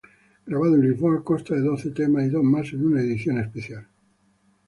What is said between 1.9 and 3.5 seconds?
temas y dos más en una edición